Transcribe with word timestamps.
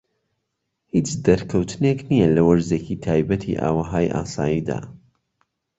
هیچ 0.93 1.09
دەرکەوتنێک 1.25 1.99
نیە 2.09 2.27
لە 2.35 2.41
وەرزێکی 2.47 3.01
تایبەتی 3.05 3.59
ئاوهەوای 3.61 4.13
ئاساییدا. 4.15 4.79